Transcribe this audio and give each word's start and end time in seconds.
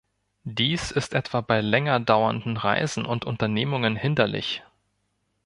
Dies 0.49 0.89
ist 0.89 1.13
etwa 1.13 1.41
bei 1.41 1.61
länger 1.61 1.99
dauernden 1.99 2.57
Reisen 2.57 3.05
und 3.05 3.23
Unternehmungen 3.23 3.95
hinderlich. 3.95 4.63